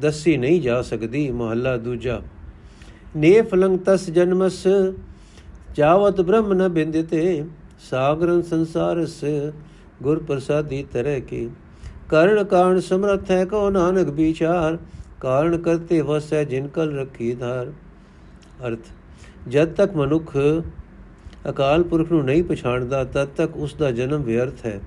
[0.00, 2.20] ਦੱਸੀ ਨਹੀਂ ਜਾ ਸਕਦੀ, ਮਹੱਲਾ ਦੂਜਾ।
[3.16, 4.66] ਨੇ ਫਲੰਗ ਤਸ ਜਨਮਸ
[5.74, 7.44] ਜਾਵਤ ਬ੍ਰਹਮ ਨ ਬਿੰਦਤੇ
[7.90, 9.24] ਸਾਗਰਨ ਸੰਸਾਰਸ
[10.02, 11.48] ਗੁਰ ਪ੍ਰਸਾਦੀ ਤਰੈ ਕੀ।
[12.08, 14.78] ਕਰਨ ਕਾਰਨ ਸਮਰਥ ਹੈ ਕੋ ਨਾਨਕ ਵਿਚਾਰ
[15.20, 17.72] ਕਾਰਨ ਕਰਤੇ ਵਸੈ ਜਿਨ ਕਲ ਰਖੀ ਧਾਰ।
[18.66, 18.78] ਅਰਥ,
[19.48, 20.36] ਜਦ ਤੱਕ ਮਨੁੱਖ
[21.48, 24.80] ਅਕਾਲ ਪੁਰਖ ਨੂੰ ਨਹੀਂ ਪਛਾਣਦਾ, ਤਦ ਤੱਕ ਉਸ ਦਾ ਜਨਮ ਵਿਅਰਥ ਹੈ।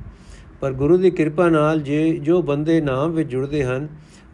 [0.61, 3.87] ਪਰ ਗੁਰੂ ਦੀ ਕਿਰਪਾ ਨਾਲ ਜੇ ਜੋ ਬੰਦੇ ਨਾਮ ਵਿੱਚ ਜੁੜਦੇ ਹਨ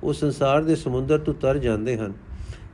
[0.03, 2.13] ਉਹ ਸੰਸਾਰ ਦੇ ਸਮੁੰਦਰ ਤੋਂ ਤਰ ਜਾਂਦੇ ਹਨ।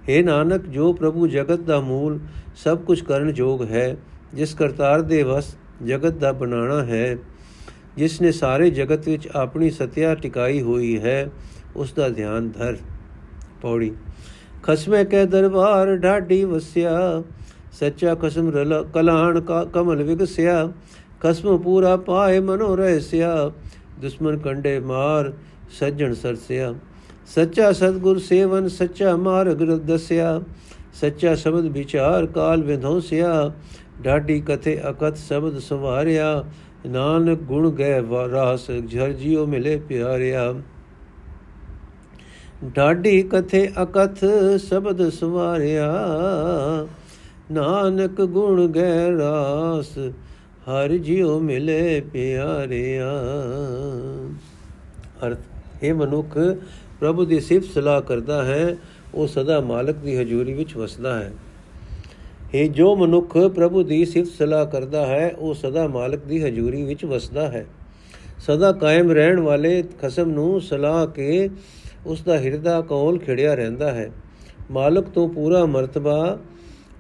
[0.10, 2.20] हे ਨਾਨਕ, ਜੋ ਪ੍ਰਭੂ ਜਗਤ ਦਾ ਮੂਲ
[2.56, 3.98] ਸਭ ਕੁਝ ਕਰਨ ਯੋਗ ਹੈ,
[4.34, 7.18] ਜਿਸ ਕਰਤਾਰ ਦੇ ਵਸ ਜਗਤ ਦਾ ਬਣਾਣਾ ਹੈ,
[7.98, 11.30] ਜਿਸ ਨੇ ਸਾਰੇ ਜਗਤ ਵਿੱਚ ਆਪਣੀ ਸਤਿਆ ਟਿਕਾਈ ਹੋਈ ਹੈ,
[11.76, 12.78] ਉਸ ਦਾ ਧਿਆਨ ਧਰ।
[13.62, 13.92] ਪੌੜੀ।
[14.64, 17.24] ਖਸਮੇ ਕੇ ਦਰਬਾਰ ਢਾਡੀ ਵਸਿਆ,
[17.72, 20.72] ਸੱਚਾ ਖਸਮ ਰਲ ਕਲਾਣ ਕਾ ਕਮਲ ਵਿਗਸਿਆ,
[21.20, 23.52] ਖਸਮ ਪੂਰਾ ਪਾਏ ਮਨੋ ਰਹਿਸਿਆ,
[24.00, 25.34] ਦੁਸ਼ਮਨ ਕੰਡੇ ਮਾਰ
[25.80, 26.74] ਸੱਜਣ ਸਰਸਿਆ।
[27.28, 30.42] ਸੱਚਾ ਸਤਗੁਰ ਸੇਵਨ, ਸੱਚਾ ਮਾਰਗ ਦਸਿਆ।
[30.94, 33.52] ਸੱਚਾ ਸ਼ਬਦ ਵਿਚਾਰ ਕਾਲ ਵਿਧੋਸਿਆ।
[34.06, 36.46] ਢਾਡੀ ਕਥੇ ਅਕਤ ਸ਼ਬਦ ਸਵਾਰਿਆ।
[36.88, 38.02] ਨਾਨਕ ਗੁਣ ਗਏ
[38.32, 40.54] ਰਾਸ ਝਰ ਜਿਉ ਮਿਲੇ ਪਿਆਰਿਆ।
[42.78, 44.26] ਢਾਡੀ ਕਥੇ ਅਕਥ
[44.58, 45.94] ਸ਼ਬਦ ਸਵਾਰਿਆ।
[47.52, 49.98] ਨਾਨਕ ਗੁਣ ਗਏ ਰਾਸ
[50.68, 53.12] ਹਰ ਜਿਉ ਮਿਲੇ ਪਿਆਰਿਆ।
[55.28, 55.38] ਅਰਥ,
[55.84, 56.38] ਇਹ ਮਨੁੱਖ
[57.02, 58.78] ਪ੍ਰਭੂ ਦੀ ਸਿਫਤ ਸਲਾਹ ਕਰਦਾ ਹੈ,
[59.16, 61.32] ਉਹ ਸਦਾ ਮਾਲਕ ਦੀ ਹਜ਼ੂਰੀ ਵਿੱਚ ਵਸਦਾ ਹੈ।
[62.54, 67.06] ਇਹ ਜੋ ਮਨੁੱਖ ਪ੍ਰਭੂ ਦੀ ਸਿਫਤ ਸਲਾਹ ਕਰਦਾ ਹੈ, ਉਹ ਸਦਾ ਮਾਲਕ ਦੀ ਹਜ਼ੂਰੀ ਵਿੱਚ
[67.06, 67.66] ਵਸਦਾ ਹੈ।
[68.38, 71.50] ਸਦਾ ਕਾਇਮ ਰਹਿਣ ਵਾਲੇ ਖਸਮ ਨੂੰ ਸਲਾਹ ਕੇ
[72.06, 74.12] ਉਸ ਦਾ ਹਿਰਦਾ ਕੌਲ ਖਿੜਿਆ ਰਹਿੰਦਾ ਹੈ।
[74.72, 76.40] ਮਾਲਕ ਤੋਂ ਪੂਰਾ ਮਰਤਬਾ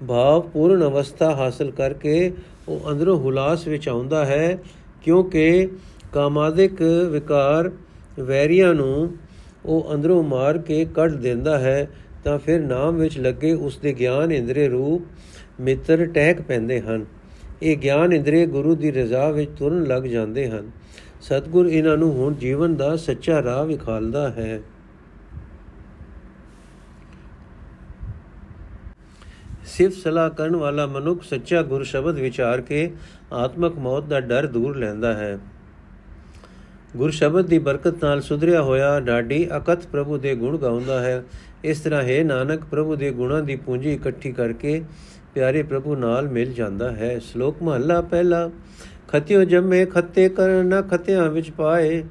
[0.07, 2.31] ਭਾਵ ਪੂਰਨ ਅਵਸਥਾ ਹਾਸਲ ਕਰਕੇ
[2.67, 4.57] ਉਹ ਅੰਦਰੋਂ ਹੁਲਾਸ ਵਿੱਚ ਆਉਂਦਾ ਹੈ,
[5.03, 5.67] ਕਿਉਂਕਿ
[6.13, 6.81] ਕਾਮਾਦਿਕ
[7.11, 7.71] ਵਿਕਾਰ
[8.19, 9.11] ਵੈਰੀਆਂ ਨੂੰ
[9.65, 11.89] ਉਹ ਅੰਦਰੋਂ ਮਾਰ ਕੇ ਕੱਢ ਦਿੰਦਾ ਹੈ,
[12.23, 15.01] ਤਾਂ ਫਿਰ ਨਾਮ ਵਿੱਚ ਲੱਗੇ ਉਸ ਦੇ ਗਿਆਨ ਇੰਦਰੀ ਰੂਪ
[15.59, 17.05] ਮਿੱਤਰ ਟਹਿਕ ਪੈਂਦੇ ਹਨ।
[17.63, 20.71] ਇਹ ਗਿਆਨ ਇੰਦਰੀ ਗੁਰੂ ਦੀ ਰਜ਼ਾ ਵਿੱਚ ਤੁਰਨ ਲੱਗ ਜਾਂਦੇ ਹਨ।
[21.21, 24.61] ਸਤਗੁਰ ਇਹਨਾਂ ਨੂੰ ਹੁਣ ਜੀਵਨ ਦਾ ਸੱਚਾ ਰਾਹ ਵਿਖਾਲਦਾ ਹੈ।
[29.65, 32.91] ਸਿਫਤ ਸਲਾਹ ਕਰਨ ਵਾਲਾ ਮਨੁੱਖ ਸੱਚਾ ਗੁਰ ਸ਼ਬਦ ਵਿਚਾਰ ਕੇ
[33.33, 35.39] ਆਤਮਕ ਮੌਤ ਦਾ ਡਰ ਦੂਰ ਲੈਂਦਾ ਹੈ।
[36.97, 41.23] ਗੁਰ ਸ਼ਬਦ ਦੀ ਬਰਕਤ ਨਾਲ ਸੁਧਰਿਆ ਹੋਇਆ ਡਾਡੀ ਅਕਤ ਪ੍ਰਭੂ ਦੇ ਗੁਣ ਗਾਉਂਦਾ ਹੈ।
[41.63, 44.81] ਇਸ ਤਰ੍ਹਾਂ ਹੈ ਨਾਨਕ, ਪ੍ਰਭੂ ਦੇ ਗੁਣਾਂ ਦੀ ਪੂੰਜੀ ਇਕੱਠੀ ਕਰਕੇ
[45.33, 48.49] ਪਿਆਰੇ ਪ੍ਰਭੂ ਨਾਲ ਮਿਲ ਜਾਂਦਾ ਹੈ। ਸ਼ਲੋਕ ਮਹੱਲਾ ਪਹਿਲਾ,
[49.07, 52.03] ਖਤਿਓ ਜੰਮੇ ਖੱਤੇ ਕਰ ਨ ਖਤਿਆਂ ਵਿੱਚ ਪਾਏ,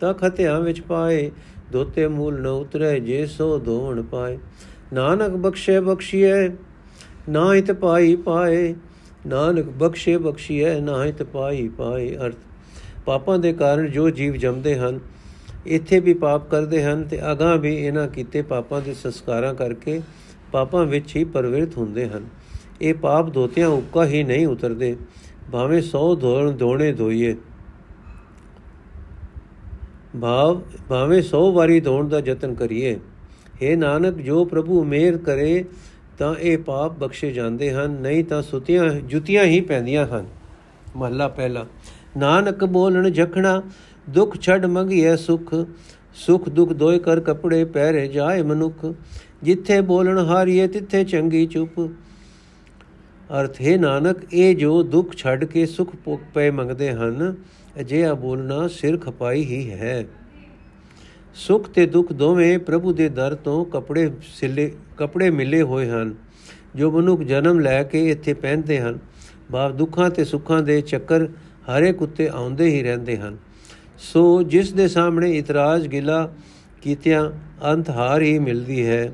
[0.00, 1.30] ਤਾਂ ਖਤਿਆਂ ਵਿੱਚ ਪਾਏ
[1.72, 4.38] ਦੋਤੇ ਮੂਲ ਨ ਉਤਰੇ ਜੇ ਸੋ ਧੋਣ ਪਾਏ।
[4.92, 6.50] ਨਾਨਕ ਬਖਸ਼ੇ ਬਖਸ਼ੀਏ
[7.28, 8.74] ਨਾ ਹਿਤ ਪਾਈ ਪਾਏ,
[9.26, 12.34] ਨਾਨਕ ਬਖਸ਼ੇ ਬਖਸ਼ੀਏ ਨਾ ਹਿਤ ਪਾਈ ਪਾਏ, ਅਰਥ
[13.06, 15.00] ਪਾਪਾਂ ਦੇ ਕਾਰਨ ਜੋ ਜੀਵ ਜੰਮਦੇ ਹਨ,
[15.66, 20.00] ਇੱਥੇ ਵੀ ਪਾਪ ਕਰਦੇ ਹਨ ਤੇ ਅਗਾਹ ਵੀ ਇਹਨਾਂ ਕੀਤੇ ਪਾਪਾਂ ਦੇ ਸੰਸਕਾਰਾਂ ਕਰਕੇ
[20.52, 22.28] ਪਾਪਾਂ ਵਿੱਚ ਹੀ ਪਰਵਿਰਤ ਹੁੰਦੇ ਹਨ।
[22.82, 24.96] ਇਹ ਪਾਪ ਧੋਤਿਆਂ ਉੱਕਾ ਹੀ ਨਹੀਂ ਉਤਰਦੇ,
[25.52, 27.36] ਭਾਵੇਂ 100 ਧੋਣ ਧੋਣੇ ਧੋਈਏ।
[30.20, 32.98] ਭਾਵ, ਭਾਵੇਂ 100 ਵਾਰੀ ਧੋਣ ਦਾ ਯਤਨ ਕਰੀਏ।
[33.62, 35.64] हे ਨਾਨਕ, ਜੋ ਪ੍ਰਭੂ ਮਿਹਰ ਕਰੇ,
[36.18, 40.26] ਤਾਂ ਇਹ ਪਾਪ ਬਖਸ਼ੇ ਜਾਂਦੇ ਹਨ, ਨਹੀਂ ਤਾਂ ਸੁਤੀਆਂ, ਜੁਤੀਆਂ ਹੀ ਪੈਂਦੀਆਂ ਹਨ।
[40.96, 41.66] ਮਹੱਲਾ ਪਹਿਲਾ।
[42.16, 43.62] ਨਾਨਕ ਬੋਲਣ ਜਖਣਾ,
[44.08, 45.54] ਦੁੱਖ ਛੱਡ ਮੰਗੀਐ ਸੁਖ।
[46.14, 48.94] ਸੁਖ ਦੁਖ ਦੋਇ ਕਰ ਕਪੜੇ ਪਹਿਰੇ ਜਾਏ ਮਨੁੱਖ।
[49.42, 51.80] ਜਿੱਥੇ ਬੋਲਣ ਹਾਰੀਏ ਤਿੱਥੇ ਚੰਗੀ ਚੁੱਪ।
[53.40, 55.94] ਅਰਥ, ਹੈ ਨਾਨਕ, ਇਹ ਜੋ ਦੁੱਖ ਛੱਡ ਕੇ ਸੁਖ
[56.34, 57.34] ਪਏ ਮੰਗਦੇ ਹਨ,
[57.80, 60.06] ਅਜਿਹਾ ਬੋਲਣਾ ਸਿਰ ਖਪਾਈ ਹੀ ਹੈ।
[61.34, 66.14] ਸੁਖ ਤੇ ਦੁੱਖ ਦੋਵੇਂ ਪ੍ਰਭੂ ਦੇ ਦਰ ਤੋਂ ਕਪੜੇ ਸਿਲੇ, ਕਪੜੇ ਮਿਲੇ ਹੋਏ ਹਨ।
[66.74, 68.98] ਜੋ ਮਨੁੱਖ ਜਨਮ ਲੈ ਕੇ ਇੱਥੇ ਪਹਿਨਦੇ ਹਨ
[69.50, 71.28] ਬਾਪ ਦੁੱਖਾਂ ਤੇ ਸੁੱਖਾਂ ਦੇ ਚੱਕਰ
[71.60, 73.36] ਹਰੇ ਕੁੱਤੇ ਆਉਂਦੇ ਹੀ ਰਹਿੰਦੇ ਹਨ।
[73.98, 76.32] ਸੋ ਜਿਸ ਦੇ ਸਾਹਮਣੇ ਇਤਰਾਜ਼ ਗਿਲਾ
[76.82, 77.30] ਕੀਤਿਆਂ
[77.72, 79.12] ਅੰਤ ਹਾਰ ਹੀ ਮਿਲਦੀ ਹੈ।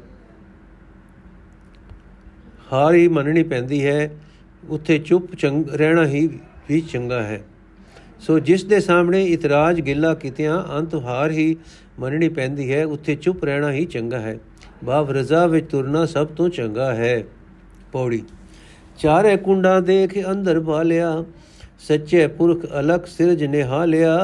[2.73, 4.17] ਹਾਰ ਹੀ ਮੰਨਣੀ ਪੈਂਦੀ ਹੈ।
[4.69, 6.39] ਉੱਥੇ ਚੁੱਪ ਚੰਗ, ਰਹਿਣਾ ਹੀ
[6.69, 7.45] ਵੀ ਚੰਗਾ ਹੈ।
[8.21, 11.57] ਸੋ ਜਿਸ ਦੇ ਸਾਹਮਣੇ ਇਤਰਾਜ਼ ਗਿਲਾ ਕੀਤਿਆਂ ਅੰਤ ਹਾਰ ਹੀ
[11.99, 14.39] ਮੰਨਣੀ ਪੈਂਦੀ ਹੈ, ਉੱਥੇ ਚੁੱਪ ਰਹਿਣਾ ਹੀ ਚੰਗਾ ਹੈ।
[14.85, 17.25] ਬਾਬ ਰਜ਼ਾ ਵਿੱਚ ਤੁਰਨਾ ਸਭ ਤੋਂ ਚੰਗਾ ਹੈ।
[17.93, 18.23] ਪੌੜੀ।
[18.99, 21.25] ਚਾਰੇ ਕੁੰਡਾ ਦੇਖ ਅੰਦਰ ਭਾਲਿਆ
[21.89, 24.19] ਸੱਚੇ ਪੁਰਖ ਅਲਖ ਸਿਰਜ ਨਿਹਾਲਿਆ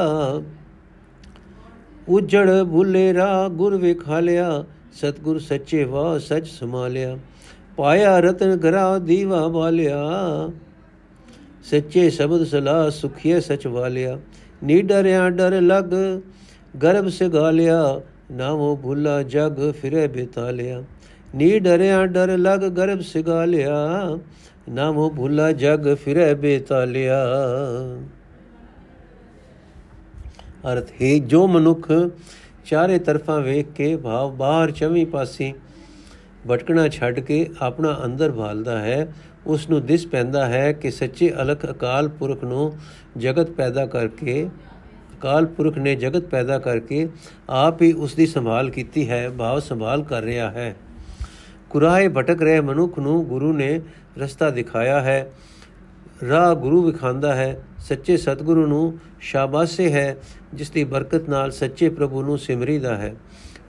[2.09, 7.17] ਉਜੜ ਭੁੱਲੇ ਰਾ ਗੁਰ ਵਿਖਾਲਿਆ ਸਤਗੁਰ ਸੱਚੇ ਵਾ ਸਚ ਸਮਾਲਿਆ
[7.77, 9.99] ਪਾਇਆ ਰਤਨ ਘਰਾ ਦੀਵਾ ਵਾਲਿਆ
[11.63, 14.19] ਸੱਚੇ ਸ਼ਬਦ ਸਲਾਹ ਸੁਖੀਏ ਸਚ ਵਾਲਿਆ।
[14.63, 15.93] ਨੀ ਡਰਿਆ ਡਰ ਲਗ,
[16.83, 20.83] ਗਰਭ ਸੇ ਗਾਲਿਆ ਨਾਮੋ ਭੁੱਲਾ ਜਗ ਫਿਰੇ ਬਿਤਾਲਿਆ।
[21.35, 23.73] ਨੀ ਡਰਿਆ ਡਰ ਲਗ, ਗਰਭ ਸੇ ਗਾਲਿਆ
[24.67, 27.17] ਨਾਮੋ ਭੁੱਲਾ ਜਗ ਫਿਰੇ ਬੇਤਾਲਿਆ।
[30.71, 31.91] ਅਰਥ, ਹੈ ਜੋ ਮਨੁੱਖ
[32.65, 35.53] ਚਾਰੇ ਤਰਫਾਂ ਵੇਖ ਕੇ ਭਾਵ ਬਾਹਰ ਚਵੀਂ ਪਾਸੀ
[36.47, 39.13] ਭਟਕਣਾ ਛੱਡ ਕੇ ਆਪਣਾ ਅੰਦਰ ਭਾਲਦਾ ਹੈ
[39.47, 42.71] ਉਸ ਨੂੰ ਦਿਸ ਪੈਂਦਾ ਹੈ ਕਿ ਸੱਚੇ ਅਲਖ ਅਕਾਲ ਪੁਰਖ ਨੂੰ
[43.17, 44.49] ਜਗਤ ਪੈਦਾ ਕਰਕੇ,
[45.17, 47.07] ਅਕਾਲ ਪੁਰਖ ਨੇ ਜਗਤ ਪੈਦਾ ਕਰਕੇ
[47.49, 50.75] ਆਪ ਹੀ ਉਸ ਦੀ ਸੰਭਾਲ ਕੀਤੀ ਹੈ, ਭਾਵ ਸੰਭਾਲ ਕਰ ਰਿਹਾ ਹੈ।
[51.73, 53.81] ਕੁਰਾਏ ਭਟਕ ਰਹੇ ਮਨੁੱਖ ਨੂੰ ਗੁਰੂ ਨੇ
[54.17, 55.31] ਰਸਤਾ ਦਿਖਾਇਆ ਹੈ,
[56.29, 60.17] ਰਾਹ ਗੁਰੂ ਵਿਖਾਂਦਾ ਹੈ, ਸੱਚੇ ਸਤਿਗੁਰੂ ਨੂੰ ਸ਼ਾਬਾਸੇ ਹੈ,
[60.53, 63.15] ਜਿਸ ਦੀ ਬਰਕਤ ਨਾਲ ਸੱਚੇ ਪ੍ਰਭੂ ਨੂੰ ਸਿਮਰੀਦਾ ਹੈ।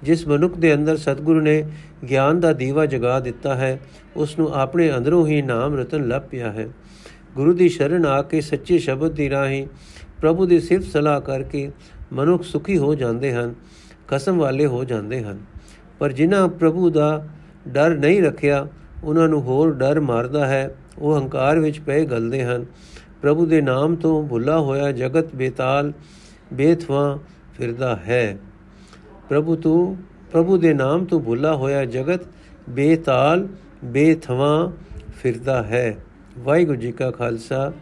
[0.02, 1.64] ਜਿਸ ਮਨੁੱਖ ਦੇ ਅੰਦਰ ਸਤਿਗੁਰੂ ਨੇ
[2.10, 3.80] ਗਿਆਨ ਦਾ ਦੀਵਾ ਜਗਾ ਦਿੱਤਾ ਹੈ,
[4.16, 6.68] ਉਸ ਨੂੰ ਆਪਣੇ ਅੰਦਰੋਂ ਹੀ ਨਾਮ ਰਤਨ ਲੱਭ ਪਿਆ ਹੈ।
[7.34, 9.66] ਗੁਰੂ ਦੀ ਸ਼ਰਨ ਆ ਕੇ ਸੱਚੇ ਸ਼ਬਦ ਦੀ ਰਾਹੀਂ
[10.20, 11.70] ਪ੍ਰਭੂ ਦੀ ਸਿਫਤ ਸਲਾਹ ਕਰਕੇ
[12.12, 13.54] ਮਨੁੱਖ ਸੁਖੀ ਹੋ ਜਾਂਦੇ ਹਨ,
[14.08, 15.38] ਕਸਮ ਵਾਲੇ ਹੋ ਜਾਂਦੇ ਹਨ।
[15.98, 17.28] ਪਰ ਜਿਨ੍ਹਾਂ ਪ੍ਰਭੂ ਦਾ
[17.68, 18.68] ਡਰ ਨਹੀਂ ਰੱਖਿਆ,
[19.04, 22.66] ਉਹਨਾਂ ਨੂੰ ਹੋਰ ਡਰ ਮਾਰਦਾ ਹੈ। ਉਹ ਹੰਕਾਰ ਵਿੱਚ ਪਏ ਗਲਦੇ ਹਨ।
[23.22, 25.92] ਪ੍ਰਭੂ ਦੇ ਨਾਮ ਤੋਂ ਭੁੱਲਾ ਹੋਇਆ ਜਗਤ ਬੇਤਾਲ,
[26.52, 27.18] ਬੇਥਵਾ
[27.58, 28.38] ਫਿਰਦਾ ਹੈ।
[29.28, 29.96] ਪ੍ਰਭੂ ਤੂੰ,
[30.32, 32.20] ਪ੍ਰਭੂ ਦੇ ਨਾਮ ਤੋਂ ਭੁੱਲਾ ਹੋਇਆ ਜਗਤ
[32.68, 33.48] ਬੇਤਾਲ,
[33.84, 34.72] ਬੇਥਵਾ
[35.22, 35.96] ਫਿਰਦਾ ਹੈ।
[36.38, 37.72] ਵਾਹਿਗੁਰੂ ਜੀ ਕਾ ਖਾਲਸਾ,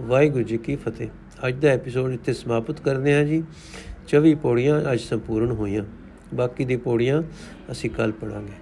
[0.00, 1.08] ਵਾਹਿਗੁਰੂ ਜੀ ਕੀ ਫਤਿਹ।
[1.48, 3.44] ਅੱਜ ਦਾ ਐਪੀਸੋਡ ਇੱਥੇ ਸਮਾਪਤ ਕਰਦੇ ਹਾਂ ਜੀ।
[4.08, 5.84] 24 ਪੌੜੀਆਂ ਅੱਜ ਸੰਪੂਰਨ ਹੋਈਆਂ।
[6.34, 7.22] ਬਾਕੀ ਦੀ ਪੌੜੀਆਂ
[7.72, 8.61] ਅਸੀਂ ਕੱਲ ਪੜਾਂਗੇ